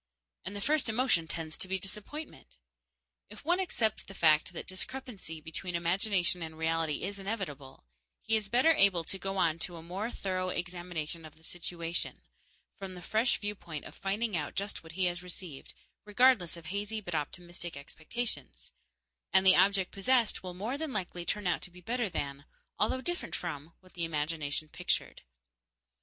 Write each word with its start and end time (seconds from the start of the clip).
And 0.45 0.55
the 0.55 0.61
first 0.61 0.89
emotion 0.89 1.27
tends 1.27 1.59
to 1.59 1.67
be 1.67 1.77
disappointment. 1.77 2.57
If 3.29 3.45
one 3.45 3.59
accepts 3.59 4.01
the 4.01 4.15
fact 4.15 4.51
that 4.51 4.65
discrepancy 4.65 5.41
between 5.41 5.75
imagination 5.75 6.41
and 6.41 6.57
reality 6.57 7.03
is 7.03 7.19
inevitable, 7.19 7.85
he 8.19 8.35
is 8.35 8.49
better 8.49 8.73
able 8.73 9.03
to 9.03 9.19
go 9.19 9.37
on 9.37 9.59
to 9.59 9.75
a 9.75 9.83
more 9.83 10.09
thorough 10.09 10.49
examination 10.49 11.23
of 11.23 11.35
the 11.35 11.43
situation, 11.43 12.23
from 12.79 12.95
the 12.95 13.03
fresh 13.03 13.37
viewpoint 13.39 13.85
of 13.85 13.93
finding 13.93 14.35
out 14.35 14.55
just 14.55 14.81
what 14.81 14.93
he 14.93 15.05
has 15.05 15.21
received, 15.21 15.75
regardless 16.03 16.57
of 16.57 16.65
hazy 16.65 16.99
but 16.99 17.13
optimistic 17.13 17.77
expectations; 17.77 18.71
and 19.31 19.45
the 19.45 19.55
object 19.55 19.91
possessed 19.91 20.41
will 20.41 20.55
more 20.55 20.79
than 20.79 20.91
likely 20.93 21.25
turn 21.25 21.45
out 21.45 21.61
to 21.61 21.69
be 21.69 21.79
better 21.79 22.09
than, 22.09 22.45
although 22.79 23.01
different 23.01 23.35
from, 23.35 23.73
what 23.81 23.93
the 23.93 24.03
imagination 24.03 24.67
pictured. 24.67 25.21